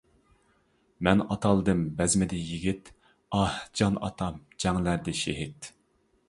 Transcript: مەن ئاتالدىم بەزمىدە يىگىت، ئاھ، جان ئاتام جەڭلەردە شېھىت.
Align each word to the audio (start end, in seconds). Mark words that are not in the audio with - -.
مەن 1.07 1.19
ئاتالدىم 1.25 1.83
بەزمىدە 1.99 2.39
يىگىت، 2.45 2.89
ئاھ، 3.41 3.59
جان 3.81 4.01
ئاتام 4.09 4.41
جەڭلەردە 4.65 5.17
شېھىت. 5.23 5.71